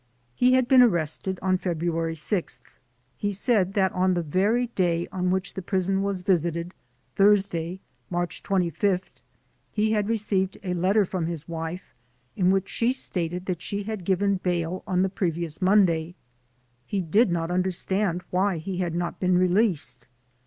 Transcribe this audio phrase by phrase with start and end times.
[0.33, 2.57] He had been arrested on February 6th.
[3.17, 6.73] He said that on the very day on which the prison was visited,
[7.13, 9.11] Thursday, March 25,
[9.71, 11.93] he had received a letter from his wife
[12.35, 16.15] in which she stated that she had given bail on the previous Monday.
[16.83, 20.07] He did not understand why he had not been released.